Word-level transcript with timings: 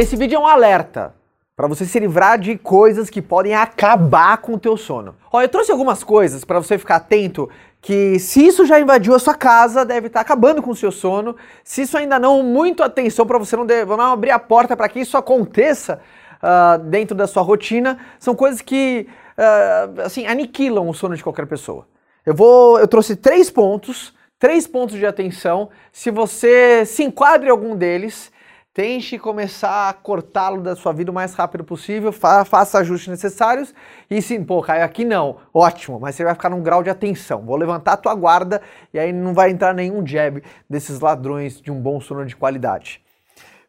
Esse 0.00 0.16
vídeo 0.16 0.36
é 0.36 0.38
um 0.38 0.46
alerta 0.46 1.14
para 1.54 1.68
você 1.68 1.84
se 1.84 2.00
livrar 2.00 2.38
de 2.38 2.56
coisas 2.56 3.10
que 3.10 3.20
podem 3.20 3.54
acabar 3.54 4.38
com 4.38 4.54
o 4.54 4.58
teu 4.58 4.74
sono. 4.74 5.14
Ó, 5.30 5.42
eu 5.42 5.48
trouxe 5.50 5.70
algumas 5.70 6.02
coisas 6.02 6.42
para 6.42 6.58
você 6.58 6.78
ficar 6.78 6.96
atento 6.96 7.50
que 7.82 8.18
se 8.18 8.46
isso 8.46 8.64
já 8.64 8.80
invadiu 8.80 9.14
a 9.14 9.18
sua 9.18 9.34
casa, 9.34 9.84
deve 9.84 10.06
estar 10.06 10.20
tá 10.20 10.22
acabando 10.22 10.62
com 10.62 10.70
o 10.70 10.74
seu 10.74 10.90
sono. 10.90 11.36
Se 11.62 11.82
isso 11.82 11.98
ainda 11.98 12.18
não, 12.18 12.42
muito 12.42 12.82
atenção 12.82 13.26
para 13.26 13.36
você 13.36 13.54
não, 13.54 13.66
deve, 13.66 13.94
não 13.94 14.12
abrir 14.12 14.30
a 14.30 14.38
porta 14.38 14.74
para 14.74 14.88
que 14.88 15.00
isso 15.00 15.18
aconteça 15.18 16.00
uh, 16.42 16.78
dentro 16.78 17.14
da 17.14 17.26
sua 17.26 17.42
rotina, 17.42 17.98
são 18.18 18.34
coisas 18.34 18.62
que 18.62 19.06
uh, 19.36 20.00
assim 20.00 20.24
aniquilam 20.26 20.88
o 20.88 20.94
sono 20.94 21.14
de 21.14 21.22
qualquer 21.22 21.44
pessoa. 21.44 21.86
Eu 22.24 22.34
vou, 22.34 22.80
eu 22.80 22.88
trouxe 22.88 23.16
três 23.16 23.50
pontos, 23.50 24.14
três 24.38 24.66
pontos 24.66 24.96
de 24.96 25.04
atenção. 25.04 25.68
Se 25.92 26.10
você 26.10 26.86
se 26.86 27.04
enquadra 27.04 27.48
em 27.48 27.50
algum 27.50 27.76
deles 27.76 28.32
Tente 28.72 29.18
começar 29.18 29.88
a 29.88 29.92
cortá-lo 29.92 30.62
da 30.62 30.76
sua 30.76 30.92
vida 30.92 31.10
o 31.10 31.14
mais 31.14 31.34
rápido 31.34 31.64
possível, 31.64 32.12
fa 32.12 32.44
faça 32.44 32.78
ajustes 32.78 33.08
necessários 33.08 33.74
e 34.08 34.22
sim, 34.22 34.44
pô, 34.44 34.62
Caio, 34.62 34.84
aqui 34.84 35.04
não, 35.04 35.38
ótimo, 35.52 35.98
mas 35.98 36.14
você 36.14 36.22
vai 36.22 36.34
ficar 36.34 36.50
num 36.50 36.62
grau 36.62 36.80
de 36.80 36.88
atenção. 36.88 37.44
Vou 37.44 37.56
levantar 37.56 37.94
a 37.94 37.96
tua 37.96 38.14
guarda 38.14 38.62
e 38.94 38.98
aí 38.98 39.12
não 39.12 39.34
vai 39.34 39.50
entrar 39.50 39.74
nenhum 39.74 40.06
jab 40.06 40.40
desses 40.68 41.00
ladrões 41.00 41.60
de 41.60 41.68
um 41.68 41.80
bom 41.80 42.00
sono 42.00 42.24
de 42.24 42.36
qualidade. 42.36 43.02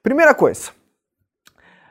Primeira 0.04 0.36
coisa, 0.36 0.70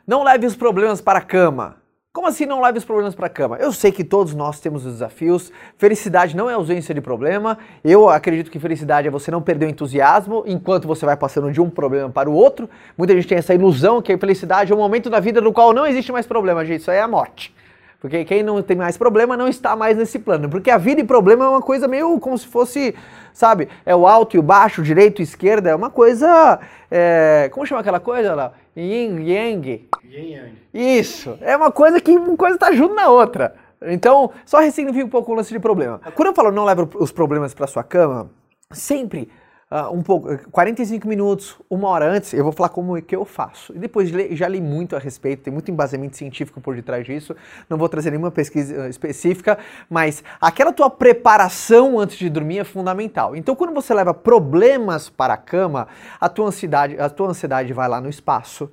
não 0.07 0.23
leve 0.23 0.47
os 0.47 0.55
problemas 0.55 1.01
para 1.01 1.19
a 1.19 1.23
cama. 1.23 1.80
Como 2.13 2.27
assim 2.27 2.45
não 2.45 2.61
leve 2.61 2.77
os 2.77 2.85
problemas 2.85 3.15
para 3.15 3.29
a 3.29 3.31
cama? 3.31 3.57
Eu 3.59 3.71
sei 3.73 3.93
que 3.93 4.03
todos 4.03 4.35
nós 4.35 4.59
temos 4.59 4.83
desafios. 4.83 5.53
Felicidade 5.79 6.37
não 6.37 6.51
é 6.51 6.55
ausência 6.55 6.93
de 6.93 7.01
problema. 7.01 7.57
Eu 7.85 8.09
acredito 8.09 8.51
que 8.51 8.59
felicidade 8.59 9.07
é 9.07 9.11
você 9.13 9.31
não 9.31 9.41
perder 9.41 9.67
o 9.67 9.69
entusiasmo 9.69 10.43
enquanto 10.45 10.89
você 10.89 11.07
vai 11.07 11.17
passando 11.17 11.53
de 11.53 11.61
um 11.61 11.71
problema 11.71 12.11
para 12.11 12.29
o 12.29 12.33
outro. 12.33 12.69
Muita 12.99 13.15
gente 13.15 13.29
tem 13.29 13.39
essa 13.39 13.55
ilusão 13.55 14.03
que 14.03 14.13
a 14.13 14.19
felicidade 14.19 14.73
é 14.73 14.75
um 14.75 14.81
momento 14.81 15.09
da 15.09 15.21
vida 15.21 15.41
no 15.41 15.53
qual 15.53 15.73
não 15.73 15.87
existe 15.87 16.11
mais 16.11 16.27
problema, 16.27 16.65
gente. 16.65 16.81
Isso 16.81 16.91
aí 16.91 16.97
é 16.97 17.03
a 17.03 17.07
morte. 17.07 17.55
Porque 18.01 18.25
quem 18.25 18.43
não 18.43 18.63
tem 18.63 18.77
mais 18.77 18.97
problema 18.97 19.37
não 19.37 19.47
está 19.47 19.77
mais 19.77 19.97
nesse 19.97 20.19
plano. 20.19 20.49
Porque 20.49 20.71
a 20.71 20.79
vida 20.79 21.03
e 21.03 21.05
problema 21.05 21.45
é 21.45 21.49
uma 21.49 21.61
coisa 21.61 21.87
meio 21.87 22.19
como 22.19 22.37
se 22.39 22.47
fosse, 22.47 22.95
sabe, 23.33 23.69
é 23.85 23.95
o 23.95 24.07
alto 24.07 24.37
e 24.37 24.39
o 24.39 24.43
baixo, 24.43 24.81
o 24.81 24.85
direito 24.85 25.21
e 25.21 25.23
esquerda, 25.23 25.69
é 25.69 25.75
uma 25.75 25.91
coisa. 25.91 26.59
É, 26.91 27.51
como 27.53 27.67
chama 27.67 27.83
aquela 27.83 28.01
coisa 28.01 28.35
lá? 28.35 28.53
Yin, 28.75 29.23
yang. 29.29 29.87
Yin 30.03 30.33
yang. 30.33 30.59
Isso. 30.73 31.39
É 31.43 31.55
uma 31.55 31.71
coisa 31.71 32.01
que 32.01 32.11
uma 32.17 32.37
coisa 32.37 32.55
está 32.55 32.73
junto 32.73 32.95
na 32.95 33.09
outra. 33.11 33.55
Então, 33.83 34.31
só 34.47 34.61
ressignifica 34.61 35.05
um 35.05 35.11
pouco 35.11 35.33
o 35.33 35.35
lance 35.35 35.53
de 35.53 35.61
problema. 35.61 36.01
Quando 36.15 36.29
eu 36.29 36.35
falo 36.35 36.51
não 36.51 36.65
leva 36.65 36.89
os 36.97 37.13
problemas 37.13 37.53
para 37.53 37.67
sua 37.67 37.85
cama, 37.85 38.31
sempre 38.71 39.29
uh, 39.71 39.95
um 39.95 40.03
pouco, 40.03 40.37
45 40.51 41.07
minutos, 41.07 41.57
uma 41.71 41.89
hora 41.89 42.11
antes, 42.11 42.33
eu 42.33 42.43
vou 42.43 42.53
falar 42.53 42.71
como 42.71 42.97
é 42.97 43.01
que 43.01 43.15
eu 43.15 43.25
faço. 43.25 43.75
E 43.75 43.79
depois 43.79 44.09
já 44.33 44.49
li 44.49 44.61
muito 44.61 44.97
a 44.97 44.99
respeito, 44.99 45.45
tem 45.45 45.53
muito 45.53 45.71
embasamento 45.71 46.17
científico 46.17 46.61
por 46.61 46.75
detrás 46.75 47.07
disso. 47.07 47.35
Não 47.69 47.79
vou 47.79 47.89
trazer 47.89 48.11
nenhuma 48.11 48.31
pesquisa 48.31 48.89
específica, 48.89 49.59
mas 49.89 50.25
aquela 50.41 50.73
tua 50.73 50.91
preparação 50.91 51.99
antes 51.99 52.19
de 52.19 52.29
dormir 52.29 52.59
é 52.59 52.65
fundamental. 52.65 53.37
Então, 53.37 53.55
quando 53.55 53.73
você 53.73 53.95
leva 53.95 54.13
problemas 54.13 55.09
para 55.09 55.35
a 55.35 55.39
cama, 55.39 55.87
a 56.21 56.29
tua 56.29 56.49
ansiedade, 56.49 56.99
a 56.99 57.09
tua 57.09 57.29
ansiedade 57.29 57.73
vai 57.73 57.89
lá 57.89 58.01
no 58.01 58.09
espaço 58.09 58.71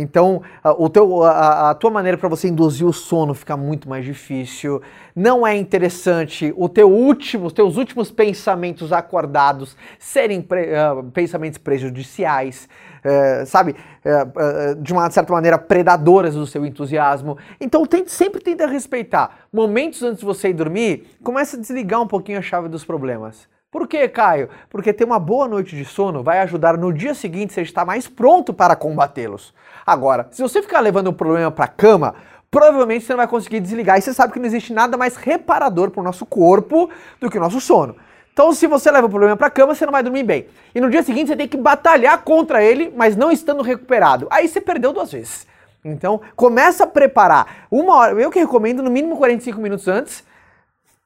então, 0.00 0.42
o 0.78 0.88
teu, 0.88 1.22
a, 1.24 1.70
a 1.70 1.74
tua 1.74 1.90
maneira 1.90 2.16
para 2.16 2.28
você 2.28 2.48
induzir 2.48 2.86
o 2.86 2.92
sono 2.92 3.34
fica 3.34 3.56
muito 3.56 3.88
mais 3.88 4.04
difícil. 4.04 4.80
Não 5.14 5.46
é 5.46 5.56
interessante 5.56 6.52
o 6.56 6.68
teu 6.68 6.90
último, 6.90 7.46
os 7.46 7.52
teus 7.52 7.76
últimos 7.76 8.10
pensamentos 8.10 8.92
acordados 8.92 9.76
serem 9.98 10.40
pre, 10.40 10.68
uh, 10.72 11.02
pensamentos 11.10 11.58
prejudiciais, 11.58 12.68
uh, 13.04 13.46
sabe? 13.46 13.76
Uh, 14.04 14.80
de 14.80 14.92
uma 14.92 15.10
certa 15.10 15.32
maneira 15.32 15.58
predadoras 15.58 16.34
do 16.34 16.46
seu 16.46 16.64
entusiasmo. 16.64 17.36
Então, 17.60 17.84
tente, 17.84 18.10
sempre 18.10 18.40
tenta 18.40 18.66
respeitar. 18.66 19.40
Momentos 19.52 20.02
antes 20.02 20.20
de 20.20 20.24
você 20.24 20.48
ir 20.48 20.54
dormir, 20.54 21.06
comece 21.22 21.56
a 21.56 21.58
desligar 21.60 22.00
um 22.00 22.06
pouquinho 22.06 22.38
a 22.38 22.42
chave 22.42 22.68
dos 22.68 22.84
problemas. 22.84 23.48
Por 23.70 23.86
que, 23.86 24.08
Caio? 24.08 24.48
Porque 24.68 24.92
ter 24.92 25.04
uma 25.04 25.20
boa 25.20 25.46
noite 25.46 25.76
de 25.76 25.84
sono 25.84 26.24
vai 26.24 26.40
ajudar 26.40 26.76
no 26.76 26.92
dia 26.92 27.14
seguinte 27.14 27.52
você 27.52 27.62
estar 27.62 27.84
mais 27.84 28.08
pronto 28.08 28.52
para 28.52 28.74
combatê-los. 28.74 29.54
Agora, 29.86 30.26
se 30.32 30.42
você 30.42 30.60
ficar 30.60 30.80
levando 30.80 31.10
um 31.10 31.12
problema 31.12 31.52
para 31.52 31.66
a 31.66 31.68
cama, 31.68 32.16
provavelmente 32.50 33.04
você 33.04 33.12
não 33.12 33.18
vai 33.18 33.28
conseguir 33.28 33.60
desligar. 33.60 33.96
E 33.96 34.02
você 34.02 34.12
sabe 34.12 34.32
que 34.32 34.40
não 34.40 34.46
existe 34.46 34.72
nada 34.72 34.96
mais 34.96 35.14
reparador 35.14 35.92
para 35.92 36.00
o 36.00 36.02
nosso 36.02 36.26
corpo 36.26 36.90
do 37.20 37.30
que 37.30 37.38
o 37.38 37.40
nosso 37.40 37.60
sono. 37.60 37.94
Então, 38.32 38.52
se 38.52 38.66
você 38.66 38.90
leva 38.90 39.06
o 39.06 39.10
problema 39.10 39.36
para 39.36 39.46
a 39.46 39.50
cama, 39.50 39.72
você 39.72 39.86
não 39.86 39.92
vai 39.92 40.02
dormir 40.02 40.24
bem. 40.24 40.48
E 40.74 40.80
no 40.80 40.90
dia 40.90 41.04
seguinte 41.04 41.28
você 41.28 41.36
tem 41.36 41.46
que 41.46 41.56
batalhar 41.56 42.18
contra 42.24 42.60
ele, 42.60 42.92
mas 42.96 43.14
não 43.14 43.30
estando 43.30 43.62
recuperado. 43.62 44.26
Aí 44.32 44.48
você 44.48 44.60
perdeu 44.60 44.92
duas 44.92 45.12
vezes. 45.12 45.46
Então, 45.84 46.20
começa 46.34 46.82
a 46.82 46.86
preparar 46.88 47.68
uma 47.70 47.94
hora. 47.94 48.20
Eu 48.20 48.32
que 48.32 48.40
recomendo 48.40 48.82
no 48.82 48.90
mínimo 48.90 49.16
45 49.16 49.60
minutos 49.60 49.86
antes 49.86 50.28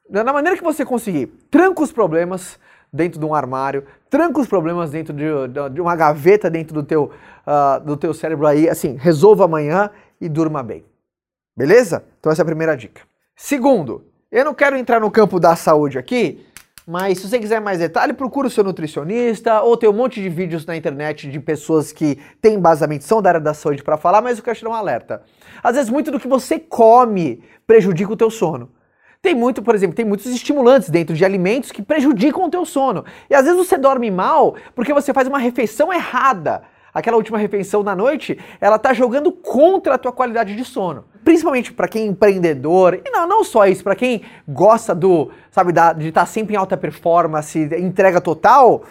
da 0.09 0.33
maneira 0.33 0.57
que 0.57 0.63
você 0.63 0.85
conseguir, 0.85 1.27
tranca 1.51 1.83
os 1.83 1.91
problemas 1.93 2.59
dentro 2.93 3.19
de 3.19 3.27
um 3.27 3.35
armário, 3.35 3.85
tranca 4.09 4.41
os 4.41 4.47
problemas 4.47 4.91
dentro 4.91 5.13
de, 5.13 5.25
de 5.73 5.81
uma 5.81 5.97
gaveta 5.97 6.49
dentro 6.49 6.75
do 6.75 6.83
teu, 6.83 7.11
uh, 7.47 7.81
do 7.85 7.97
teu 7.97 8.15
cérebro 8.15 8.47
aí, 8.47 8.69
assim, 8.69 8.97
resolva 8.97 9.45
amanhã 9.45 9.91
e 10.21 10.29
durma 10.29 10.63
bem. 10.63 10.85
Beleza? 11.57 12.05
Então 12.21 12.31
essa 12.31 12.43
é 12.43 12.45
a 12.45 12.47
primeira 12.47 12.77
dica. 12.77 13.03
Segundo, 13.35 14.05
eu 14.31 14.45
não 14.45 14.55
quero 14.55 14.77
entrar 14.77 15.01
no 15.01 15.11
campo 15.11 15.41
da 15.41 15.57
saúde 15.57 15.99
aqui, 15.99 16.47
mas 16.87 17.19
se 17.19 17.29
você 17.29 17.39
quiser 17.39 17.61
mais 17.61 17.79
detalhe, 17.79 18.13
procura 18.13 18.47
o 18.47 18.51
seu 18.51 18.63
nutricionista, 18.63 19.63
ou 19.63 19.77
tem 19.77 19.89
um 19.89 19.93
monte 19.93 20.21
de 20.21 20.29
vídeos 20.29 20.67
na 20.67 20.77
internet 20.77 21.31
de 21.31 21.41
pessoas 21.41 21.91
que 21.93 22.19
têm 22.41 22.55
embasamento, 22.55 23.05
são 23.05 23.23
da 23.23 23.31
área 23.31 23.41
da 23.41 23.55
saúde 23.55 23.83
para 23.83 23.97
falar, 23.97 24.21
mas 24.21 24.39
eu 24.39 24.45
quero 24.45 24.57
te 24.57 24.65
dar 24.65 24.71
um 24.71 24.75
alerta. 24.75 25.23
Às 25.63 25.77
vezes 25.77 25.91
muito 25.91 26.11
do 26.11 26.21
que 26.21 26.29
você 26.29 26.59
come 26.59 27.43
prejudica 27.67 28.13
o 28.13 28.17
teu 28.17 28.31
sono. 28.31 28.71
Tem 29.25 29.35
muito, 29.35 29.63
por 29.63 29.75
exemplo, 29.75 29.97
tem 29.97 30.05
muitos 30.05 30.27
estimulantes 30.27 30.91
dentro 30.91 31.17
de 31.17 31.25
alimentos 31.25 31.73
que 31.73 31.81
prejudicam 31.81 32.45
o 32.45 32.51
teu 32.51 32.67
sono. 32.67 33.07
E 33.31 33.35
às 33.35 33.47
vezes 33.47 33.57
você 33.57 33.79
dorme 33.79 34.11
mal 34.11 34.55
porque 34.75 34.93
você 34.93 35.15
faz 35.15 35.27
uma 35.27 35.39
refeição 35.39 35.91
errada. 35.91 36.61
Aquela 36.93 37.17
última 37.17 37.39
refeição 37.39 37.83
da 37.83 37.97
noite, 37.97 38.39
ela 38.61 38.79
tá 38.79 38.93
jogando 38.93 39.33
contra 39.33 39.95
a 39.95 39.99
tua 39.99 40.13
qualidade 40.13 40.55
de 40.55 40.63
sono. 40.63 41.07
Principalmente 41.25 41.73
para 41.73 41.89
quem 41.89 42.03
é 42.03 42.05
empreendedor, 42.05 43.01
e 43.03 43.11
não, 43.11 43.27
não 43.27 43.43
só 43.43 43.67
isso, 43.67 43.83
para 43.83 43.97
quem 43.97 44.21
gosta 44.47 44.95
do, 44.95 45.31
sabe, 45.51 45.73
da, 45.73 45.95
de 45.95 46.09
estar 46.09 46.21
tá 46.21 46.27
sempre 46.27 46.53
em 46.53 46.59
alta 46.59 46.77
performance, 46.77 47.59
entrega 47.79 48.21
total, 48.21 48.85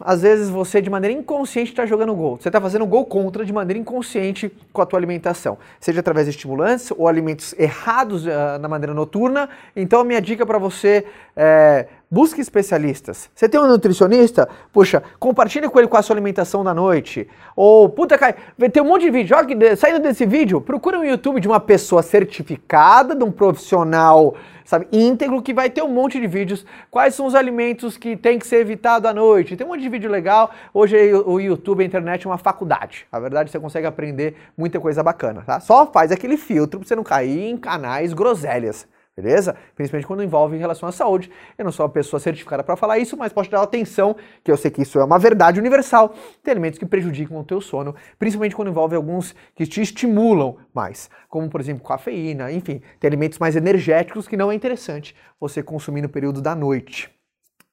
às 0.00 0.22
vezes 0.22 0.48
você 0.48 0.80
de 0.82 0.90
maneira 0.90 1.16
inconsciente 1.16 1.70
está 1.70 1.86
jogando 1.86 2.14
gol. 2.14 2.36
Você 2.40 2.48
está 2.48 2.60
fazendo 2.60 2.86
gol 2.86 3.04
contra 3.04 3.44
de 3.44 3.52
maneira 3.52 3.78
inconsciente 3.78 4.52
com 4.72 4.82
a 4.82 4.86
tua 4.86 4.98
alimentação, 4.98 5.58
seja 5.80 6.00
através 6.00 6.26
de 6.26 6.30
estimulantes 6.30 6.90
ou 6.96 7.08
alimentos 7.08 7.54
errados 7.58 8.26
uh, 8.26 8.58
na 8.60 8.68
maneira 8.68 8.92
noturna. 8.92 9.48
Então 9.74 10.00
a 10.00 10.04
minha 10.04 10.20
dica 10.20 10.44
para 10.44 10.58
você 10.58 11.04
é 11.36 11.86
busque 12.10 12.40
especialistas. 12.40 13.30
Você 13.34 13.48
tem 13.48 13.60
um 13.60 13.66
nutricionista? 13.66 14.48
Puxa, 14.72 15.02
compartilhe 15.18 15.68
com 15.68 15.78
ele 15.78 15.88
com 15.88 15.96
a 15.96 16.02
sua 16.02 16.14
alimentação 16.14 16.62
da 16.62 16.72
noite. 16.72 17.28
Ou, 17.54 17.88
puta, 17.88 18.16
cara, 18.16 18.36
tem 18.72 18.82
um 18.82 18.86
monte 18.86 19.02
de 19.02 19.10
vídeo. 19.10 19.36
Olha, 19.36 19.76
saindo 19.76 20.00
desse 20.00 20.24
vídeo, 20.24 20.60
procura 20.60 20.98
um 20.98 21.04
YouTube 21.04 21.40
de 21.40 21.48
uma 21.48 21.60
pessoa 21.60 22.02
certificada, 22.02 23.14
de 23.14 23.24
um 23.24 23.30
profissional 23.30 24.34
sabe, 24.64 24.88
íntegro, 24.92 25.40
que 25.40 25.54
vai 25.54 25.70
ter 25.70 25.82
um 25.82 25.88
monte 25.88 26.20
de 26.20 26.26
vídeos. 26.26 26.66
Quais 26.90 27.14
são 27.14 27.26
os 27.26 27.34
alimentos 27.34 27.96
que 27.96 28.16
tem 28.16 28.38
que 28.38 28.46
ser 28.46 28.56
evitado 28.56 29.06
à 29.08 29.14
noite? 29.14 29.56
Tem 29.56 29.66
um 29.66 29.70
monte 29.70 29.80
de 29.80 29.88
vídeo 29.88 30.10
legal. 30.10 30.50
Hoje 30.74 30.96
o 31.14 31.40
YouTube, 31.40 31.82
a 31.82 31.86
internet 31.86 32.26
é 32.26 32.28
uma 32.28 32.38
faculdade. 32.38 33.06
A 33.10 33.20
verdade, 33.20 33.50
você 33.50 33.60
consegue 33.60 33.86
aprender 33.86 34.34
muita 34.56 34.80
coisa 34.80 35.02
bacana, 35.02 35.42
tá? 35.46 35.60
Só 35.60 35.86
faz 35.86 36.10
aquele 36.10 36.36
filtro 36.36 36.80
pra 36.80 36.88
você 36.88 36.96
não 36.96 37.04
cair 37.04 37.48
em 37.48 37.56
canais 37.56 38.12
groselhas. 38.12 38.86
Beleza? 39.16 39.56
Principalmente 39.74 40.06
quando 40.06 40.22
envolve 40.22 40.56
em 40.56 40.58
relação 40.58 40.86
à 40.86 40.92
saúde. 40.92 41.30
Eu 41.56 41.64
não 41.64 41.72
sou 41.72 41.86
uma 41.86 41.92
pessoa 41.92 42.20
certificada 42.20 42.62
para 42.62 42.76
falar 42.76 42.98
isso, 42.98 43.16
mas 43.16 43.32
posso 43.32 43.50
dar 43.50 43.62
atenção, 43.62 44.14
que 44.44 44.52
eu 44.52 44.58
sei 44.58 44.70
que 44.70 44.82
isso 44.82 44.98
é 44.98 45.04
uma 45.04 45.18
verdade 45.18 45.58
universal. 45.58 46.14
Tem 46.42 46.52
elementos 46.52 46.78
que 46.78 46.84
prejudicam 46.84 47.38
o 47.38 47.44
teu 47.44 47.58
sono, 47.62 47.94
principalmente 48.18 48.54
quando 48.54 48.68
envolve 48.68 48.94
alguns 48.94 49.34
que 49.54 49.66
te 49.66 49.80
estimulam 49.80 50.56
mais, 50.74 51.08
como 51.30 51.48
por 51.48 51.62
exemplo 51.62 51.82
cafeína, 51.82 52.52
enfim, 52.52 52.82
tem 53.00 53.08
alimentos 53.08 53.38
mais 53.38 53.56
energéticos 53.56 54.28
que 54.28 54.36
não 54.36 54.52
é 54.52 54.54
interessante 54.54 55.16
você 55.40 55.62
consumir 55.62 56.02
no 56.02 56.10
período 56.10 56.42
da 56.42 56.54
noite. 56.54 57.10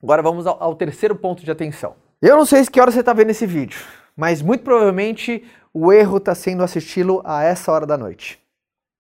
Agora 0.01 0.22
vamos 0.22 0.48
ao, 0.48 0.62
ao 0.63 0.75
terceiro 0.75 1.13
ponto 1.13 1.44
de 1.44 1.51
atenção. 1.51 1.95
Eu 2.22 2.38
não 2.38 2.45
sei 2.45 2.66
que 2.66 2.80
hora 2.80 2.90
você 2.90 3.01
está 3.01 3.12
vendo 3.12 3.31
esse 3.31 3.45
vídeo, 3.45 3.81
mas 4.16 4.42
muito 4.42 4.63
provavelmente 4.63 5.44
o 5.74 5.92
erro 5.92 6.18
está 6.18 6.34
sendo 6.34 6.63
assisti-lo 6.63 7.22
a 7.25 7.44
essa 7.44 7.69
hora 7.69 7.86
da 7.86 7.98
noite. 7.98 8.43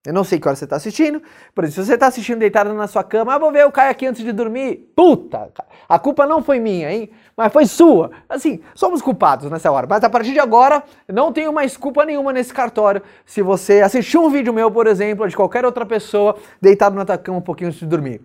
Eu 0.05 0.13
não 0.13 0.25
sei 0.25 0.37
que 0.37 0.45
hora 0.45 0.55
você 0.55 0.65
está 0.65 0.75
assistindo. 0.75 1.21
Por 1.55 1.63
exemplo, 1.63 1.81
se 1.81 1.87
você 1.87 1.93
está 1.93 2.07
assistindo 2.07 2.39
deitado 2.39 2.73
na 2.73 2.87
sua 2.87 3.05
cama, 3.05 3.33
ah, 3.33 3.37
vou 3.37 3.53
ver 3.53 3.65
o 3.65 3.71
Caio 3.71 3.89
aqui 3.89 4.05
antes 4.05 4.21
de 4.21 4.33
dormir. 4.33 4.91
Puta! 4.93 5.49
A 5.87 5.97
culpa 5.97 6.25
não 6.25 6.43
foi 6.43 6.59
minha, 6.59 6.91
hein? 6.91 7.09
Mas 7.37 7.53
foi 7.53 7.65
sua. 7.65 8.11
Assim, 8.27 8.59
somos 8.75 9.01
culpados 9.01 9.49
nessa 9.49 9.71
hora. 9.71 9.87
Mas 9.89 10.03
a 10.03 10.09
partir 10.09 10.33
de 10.33 10.39
agora, 10.39 10.83
não 11.07 11.31
tenho 11.31 11.53
mais 11.53 11.77
culpa 11.77 12.03
nenhuma 12.03 12.33
nesse 12.33 12.53
cartório. 12.53 13.01
Se 13.25 13.41
você 13.41 13.79
assistiu 13.79 14.25
um 14.25 14.29
vídeo 14.29 14.53
meu, 14.53 14.69
por 14.69 14.87
exemplo, 14.87 15.23
ou 15.23 15.29
de 15.29 15.37
qualquer 15.37 15.63
outra 15.63 15.85
pessoa, 15.85 16.35
deitado 16.61 16.95
na 16.95 17.05
tua 17.05 17.17
cama 17.17 17.37
um 17.37 17.41
pouquinho 17.41 17.69
antes 17.69 17.79
de 17.79 17.85
dormir. 17.85 18.21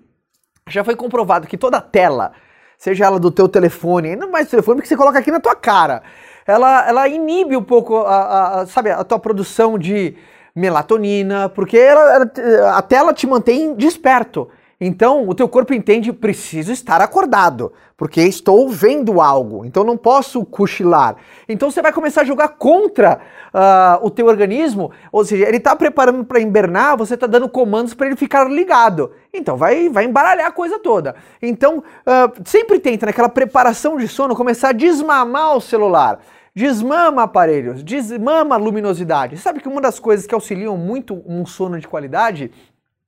Já 0.69 0.83
foi 0.83 0.97
comprovado 0.97 1.47
que 1.47 1.57
toda 1.57 1.81
tela, 1.81 2.33
seja 2.77 3.07
ela 3.07 3.21
do 3.21 3.31
teu 3.31 3.49
telefone, 3.49 4.17
não 4.17 4.33
mais 4.33 4.49
do 4.49 4.51
telefone, 4.51 4.79
porque 4.79 4.89
você 4.89 4.97
coloca 4.97 5.19
aqui 5.21 5.31
na 5.31 5.39
tua 5.39 5.55
cara 5.55 6.03
ela, 6.49 6.89
ela 6.89 7.09
inibe 7.09 7.55
um 7.57 7.63
pouco 7.63 7.99
a, 7.99 8.61
a, 8.61 8.67
sabe, 8.67 8.91
a 8.91 9.05
tua 9.05 9.19
produção 9.19 9.79
de 9.79 10.17
melatonina, 10.59 11.49
porque 11.49 11.79
ela, 11.79 12.31
ela, 12.37 12.77
a 12.77 12.83
tela 12.83 13.15
te 13.15 13.27
mantém 13.27 13.75
desperto. 13.75 14.49
Então, 14.81 15.29
o 15.29 15.35
teu 15.35 15.49
corpo 15.49 15.75
entende, 15.75 16.13
preciso 16.13 16.71
estar 16.71 17.01
acordado, 17.01 17.73
porque 17.97 18.21
estou 18.21 18.69
vendo 18.69 19.21
algo, 19.21 19.65
então 19.65 19.83
não 19.83 19.97
posso 19.97 20.45
cochilar. 20.45 21.17
Então 21.49 21.69
você 21.69 21.83
vai 21.83 21.93
começar 21.93 22.21
a 22.21 22.25
jogar 22.25 22.51
contra 22.51 23.19
uh, 23.53 24.07
o 24.07 24.09
teu 24.09 24.27
organismo, 24.27 24.93
ou 25.11 25.25
seja, 25.25 25.49
ele 25.49 25.57
está 25.57 25.75
preparando 25.75 26.25
para 26.25 26.41
invernar, 26.41 26.97
você 26.97 27.15
está 27.15 27.27
dando 27.27 27.49
comandos 27.49 27.93
para 27.93 28.07
ele 28.07 28.15
ficar 28.15 28.49
ligado. 28.49 29.11
Então 29.35 29.57
vai, 29.57 29.89
vai 29.89 30.05
embaralhar 30.05 30.47
a 30.47 30.53
coisa 30.53 30.79
toda. 30.79 31.17
Então, 31.43 31.79
uh, 31.79 32.43
sempre 32.45 32.79
tenta 32.79 33.07
naquela 33.07 33.29
preparação 33.29 33.97
de 33.97 34.07
sono 34.07 34.37
começar 34.37 34.69
a 34.69 34.73
desmamar 34.73 35.57
o 35.57 35.61
celular. 35.61 36.21
Desmama 36.55 37.23
aparelhos, 37.23 37.83
desmama 37.83 38.57
luminosidade. 38.57 39.37
Sabe 39.37 39.61
que 39.61 39.69
uma 39.69 39.81
das 39.81 39.99
coisas 39.99 40.27
que 40.27 40.35
auxiliam 40.35 40.77
muito 40.77 41.23
um 41.27 41.45
sono 41.47 41.79
de 41.79 41.87
qualidade 41.87 42.51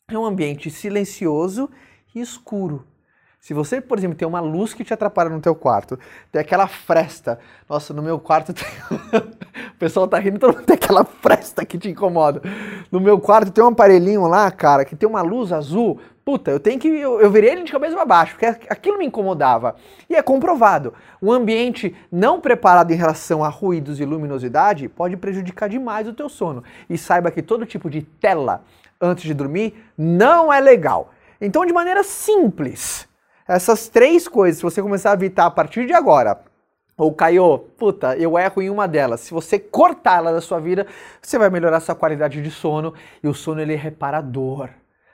é 0.08 0.18
um 0.18 0.24
ambiente 0.24 0.70
silencioso 0.70 1.70
e 2.14 2.20
escuro. 2.20 2.86
Se 3.40 3.54
você, 3.54 3.80
por 3.80 3.96
exemplo, 3.96 4.16
tem 4.16 4.28
uma 4.28 4.40
luz 4.40 4.74
que 4.74 4.84
te 4.84 4.92
atrapalha 4.92 5.30
no 5.30 5.40
teu 5.40 5.54
quarto, 5.54 5.98
tem 6.30 6.40
aquela 6.40 6.66
fresta. 6.66 7.38
Nossa, 7.66 7.94
no 7.94 8.02
meu 8.02 8.18
quarto 8.20 8.52
tem... 8.54 8.66
o 9.16 9.78
pessoal 9.78 10.06
tá 10.06 10.18
rindo, 10.18 10.38
todo 10.38 10.56
mundo 10.56 10.66
tem 10.66 10.74
aquela 10.74 11.04
fresta 11.04 11.64
que 11.64 11.78
te 11.78 11.88
incomoda. 11.88 12.42
No 12.92 13.00
meu 13.00 13.18
quarto 13.18 13.50
tem 13.50 13.64
um 13.64 13.68
aparelhinho 13.68 14.26
lá, 14.26 14.50
cara, 14.50 14.84
que 14.84 14.94
tem 14.94 15.08
uma 15.08 15.22
luz 15.22 15.52
azul. 15.52 15.98
Puta, 16.30 16.52
eu 16.52 16.60
tenho 16.60 16.78
que. 16.78 16.86
Eu, 16.86 17.20
eu 17.20 17.28
virei 17.28 17.50
ele 17.50 17.64
de 17.64 17.72
cabeça 17.72 17.96
para 17.96 18.04
baixo, 18.04 18.34
porque 18.34 18.46
aquilo 18.46 18.98
me 18.98 19.04
incomodava. 19.04 19.74
E 20.08 20.14
é 20.14 20.22
comprovado. 20.22 20.94
Um 21.20 21.32
ambiente 21.32 21.92
não 22.10 22.40
preparado 22.40 22.92
em 22.92 22.94
relação 22.94 23.42
a 23.42 23.48
ruídos 23.48 23.98
e 23.98 24.04
luminosidade 24.04 24.88
pode 24.88 25.16
prejudicar 25.16 25.68
demais 25.68 26.06
o 26.06 26.12
teu 26.12 26.28
sono. 26.28 26.62
E 26.88 26.96
saiba 26.96 27.32
que 27.32 27.42
todo 27.42 27.66
tipo 27.66 27.90
de 27.90 28.02
tela 28.02 28.62
antes 29.00 29.24
de 29.24 29.34
dormir 29.34 29.74
não 29.98 30.52
é 30.52 30.60
legal. 30.60 31.10
Então, 31.40 31.66
de 31.66 31.72
maneira 31.72 32.04
simples, 32.04 33.08
essas 33.48 33.88
três 33.88 34.28
coisas, 34.28 34.58
se 34.58 34.62
você 34.62 34.80
começar 34.80 35.10
a 35.10 35.14
evitar 35.14 35.46
a 35.46 35.50
partir 35.50 35.84
de 35.84 35.92
agora, 35.92 36.42
ou 36.96 37.12
Caio, 37.12 37.58
puta, 37.76 38.16
eu 38.16 38.38
erro 38.38 38.62
em 38.62 38.70
uma 38.70 38.86
delas. 38.86 39.18
Se 39.18 39.34
você 39.34 39.58
cortar 39.58 40.18
ela 40.18 40.32
da 40.32 40.40
sua 40.40 40.60
vida, 40.60 40.86
você 41.20 41.36
vai 41.36 41.50
melhorar 41.50 41.80
sua 41.80 41.96
qualidade 41.96 42.40
de 42.40 42.52
sono 42.52 42.94
e 43.20 43.26
o 43.26 43.34
sono 43.34 43.60
ele 43.60 43.74
é 43.74 43.76
reparador. 43.76 44.70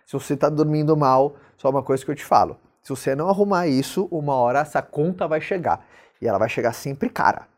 Se 0.06 0.12
você 0.12 0.34
está 0.34 0.48
dormindo 0.48 0.96
mal, 0.96 1.34
só 1.56 1.68
uma 1.68 1.82
coisa 1.82 2.04
que 2.04 2.10
eu 2.12 2.14
te 2.14 2.24
falo. 2.24 2.56
Se 2.80 2.90
você 2.90 3.16
não 3.16 3.28
arrumar 3.28 3.66
isso, 3.66 4.06
uma 4.08 4.34
hora 4.36 4.60
essa 4.60 4.80
conta 4.80 5.26
vai 5.26 5.40
chegar. 5.40 5.84
E 6.22 6.28
ela 6.28 6.38
vai 6.38 6.48
chegar 6.48 6.72
sempre 6.72 7.10
cara. 7.10 7.48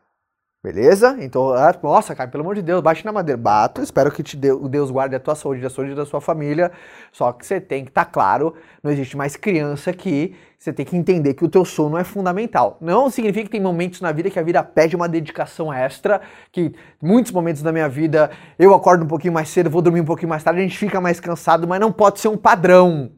Beleza? 0.61 1.15
Então, 1.21 1.53
ah, 1.53 1.73
nossa, 1.81 2.13
cara, 2.13 2.29
pelo 2.29 2.43
amor 2.43 2.53
de 2.53 2.61
Deus, 2.61 2.81
bate 2.81 3.05
na 3.05 3.13
madeira. 3.13 3.39
Bato, 3.39 3.81
espero 3.81 4.11
que 4.11 4.21
te 4.21 4.37
o 4.51 4.67
Deus 4.67 4.91
guarde 4.91 5.15
a 5.15 5.19
tua 5.19 5.33
saúde, 5.33 5.65
a 5.65 5.69
saúde 5.69 5.95
da 5.95 6.05
sua 6.05 6.19
família. 6.19 6.69
Só 7.13 7.31
que 7.31 7.45
você 7.45 7.61
tem 7.61 7.85
que 7.85 7.91
estar 7.91 8.03
tá 8.03 8.11
claro, 8.11 8.53
não 8.83 8.91
existe 8.91 9.15
mais 9.15 9.37
criança 9.37 9.91
aqui. 9.91 10.35
Você 10.57 10.73
tem 10.73 10.85
que 10.85 10.97
entender 10.97 11.33
que 11.33 11.45
o 11.45 11.47
teu 11.47 11.63
sono 11.63 11.97
é 11.97 12.03
fundamental. 12.03 12.77
Não 12.81 13.09
significa 13.09 13.45
que 13.45 13.51
tem 13.51 13.61
momentos 13.61 14.01
na 14.01 14.11
vida 14.11 14.29
que 14.29 14.37
a 14.37 14.43
vida 14.43 14.61
pede 14.61 14.97
uma 14.97 15.07
dedicação 15.07 15.71
extra, 15.71 16.19
que 16.51 16.75
muitos 17.01 17.31
momentos 17.31 17.61
da 17.61 17.71
minha 17.71 17.87
vida 17.87 18.29
eu 18.57 18.73
acordo 18.73 19.05
um 19.05 19.07
pouquinho 19.07 19.33
mais 19.33 19.47
cedo, 19.47 19.69
vou 19.69 19.81
dormir 19.81 20.01
um 20.01 20.05
pouquinho 20.05 20.27
mais 20.27 20.43
tarde, 20.43 20.59
a 20.59 20.63
gente 20.63 20.77
fica 20.77 20.99
mais 20.99 21.21
cansado, 21.21 21.65
mas 21.65 21.79
não 21.79 21.93
pode 21.93 22.19
ser 22.19 22.27
um 22.27 22.35
padrão. 22.35 23.11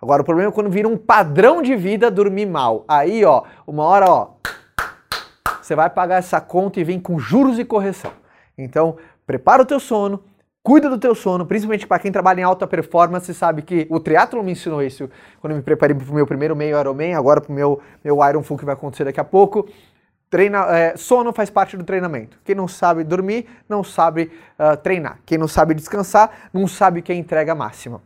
Agora, 0.00 0.22
o 0.22 0.24
problema 0.24 0.50
é 0.50 0.52
quando 0.52 0.70
vira 0.70 0.86
um 0.86 0.96
padrão 0.96 1.60
de 1.62 1.74
vida 1.74 2.12
dormir 2.12 2.46
mal. 2.46 2.84
Aí, 2.86 3.24
ó, 3.24 3.42
uma 3.66 3.82
hora, 3.82 4.06
ó, 4.08 4.36
você 5.66 5.74
vai 5.74 5.90
pagar 5.90 6.18
essa 6.18 6.40
conta 6.40 6.78
e 6.78 6.84
vem 6.84 7.00
com 7.00 7.18
juros 7.18 7.58
e 7.58 7.64
correção. 7.64 8.12
Então, 8.56 8.96
prepara 9.26 9.62
o 9.62 9.66
teu 9.66 9.80
sono, 9.80 10.22
cuida 10.62 10.88
do 10.88 10.96
teu 10.96 11.12
sono, 11.12 11.44
principalmente 11.44 11.84
para 11.88 11.98
quem 11.98 12.12
trabalha 12.12 12.40
em 12.40 12.44
alta 12.44 12.68
performance, 12.68 13.34
sabe 13.34 13.62
que 13.62 13.84
o 13.90 13.98
triatlo 13.98 14.44
me 14.44 14.52
ensinou 14.52 14.80
isso 14.80 15.10
quando 15.40 15.50
eu 15.50 15.56
me 15.56 15.62
preparei 15.64 15.96
para 15.96 16.08
o 16.08 16.14
meu 16.14 16.24
primeiro 16.24 16.54
meio 16.54 16.78
Ironman, 16.78 17.16
agora 17.16 17.40
para 17.40 17.50
o 17.50 17.54
meu, 17.54 17.80
meu 18.04 18.18
Iron 18.28 18.44
Full 18.44 18.58
que 18.58 18.64
vai 18.64 18.74
acontecer 18.74 19.04
daqui 19.04 19.18
a 19.18 19.24
pouco. 19.24 19.68
Treina, 20.30 20.66
é, 20.66 20.96
sono 20.96 21.32
faz 21.32 21.50
parte 21.50 21.76
do 21.76 21.82
treinamento. 21.82 22.38
Quem 22.44 22.54
não 22.54 22.68
sabe 22.68 23.02
dormir, 23.02 23.46
não 23.68 23.82
sabe 23.82 24.30
uh, 24.58 24.76
treinar. 24.76 25.18
Quem 25.26 25.36
não 25.36 25.48
sabe 25.48 25.74
descansar, 25.74 26.48
não 26.52 26.68
sabe 26.68 27.02
que 27.02 27.10
é 27.10 27.14
entrega 27.16 27.56
máxima. 27.56 28.00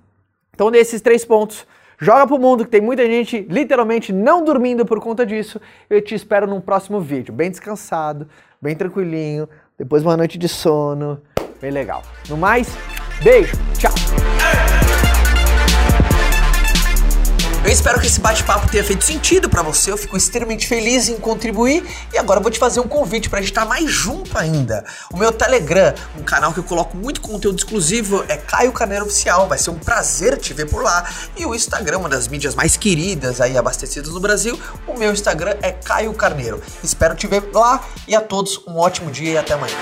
Então, 0.55 0.71
desses 0.71 1.03
três 1.03 1.27
pontos, 1.27 1.67
Joga 2.01 2.27
pro 2.27 2.39
mundo 2.39 2.65
que 2.65 2.71
tem 2.71 2.81
muita 2.81 3.05
gente 3.05 3.47
literalmente 3.51 4.11
não 4.11 4.43
dormindo 4.43 4.87
por 4.87 4.99
conta 5.01 5.27
disso. 5.27 5.61
Eu 5.89 6.01
te 6.01 6.15
espero 6.15 6.47
num 6.47 6.61
próximo 6.61 6.99
vídeo, 6.99 7.33
bem 7.33 7.51
descansado, 7.51 8.27
bem 8.61 8.75
tranquilinho, 8.75 9.47
depois 9.79 10.03
uma 10.03 10.17
noite 10.17 10.39
de 10.39 10.49
sono, 10.49 11.21
bem 11.61 11.71
legal. 11.71 12.03
No 12.27 12.39
mais, 12.39 12.75
beijo, 13.23 13.55
tchau. 13.79 13.93
Eu 17.71 17.75
espero 17.75 18.01
que 18.01 18.09
esse 18.09 18.19
bate-papo 18.19 18.69
tenha 18.69 18.83
feito 18.83 19.05
sentido 19.05 19.49
para 19.49 19.63
você. 19.63 19.93
Eu 19.93 19.97
fico 19.97 20.17
extremamente 20.17 20.67
feliz 20.67 21.09
em 21.09 21.17
contribuir 21.17 21.87
e 22.13 22.19
agora 22.19 22.41
eu 22.41 22.43
vou 22.43 22.51
te 22.51 22.59
fazer 22.59 22.81
um 22.81 22.89
convite 22.89 23.31
para 23.31 23.39
a 23.39 23.43
gente 23.43 23.53
estar 23.53 23.65
mais 23.65 23.89
junto 23.89 24.37
ainda. 24.37 24.85
O 25.09 25.17
meu 25.17 25.31
Telegram, 25.31 25.95
um 26.19 26.25
canal 26.25 26.53
que 26.53 26.59
eu 26.59 26.65
coloco 26.65 26.97
muito 26.97 27.21
conteúdo 27.21 27.59
exclusivo, 27.59 28.25
é 28.27 28.37
Caio 28.37 28.73
Carneiro 28.73 29.05
Oficial. 29.05 29.47
Vai 29.47 29.57
ser 29.57 29.71
um 29.71 29.79
prazer 29.79 30.37
te 30.37 30.53
ver 30.53 30.69
por 30.69 30.83
lá. 30.83 31.09
E 31.37 31.47
o 31.47 31.55
Instagram, 31.55 31.99
uma 31.99 32.09
das 32.09 32.27
mídias 32.27 32.57
mais 32.57 32.77
queridas 32.77 33.41
aí 33.41 33.57
abastecidas 33.57 34.13
no 34.13 34.19
Brasil, 34.19 34.59
o 34.85 34.99
meu 34.99 35.13
Instagram 35.13 35.55
é 35.63 35.71
Caio 35.71 36.13
Carneiro. 36.13 36.61
Espero 36.83 37.15
te 37.15 37.29
ver 37.29 37.51
lá 37.55 37.85
e 38.09 38.17
a 38.17 38.21
todos 38.21 38.61
um 38.67 38.79
ótimo 38.79 39.13
dia 39.13 39.35
e 39.35 39.39
até 39.39 39.53
amanhã. 39.53 39.77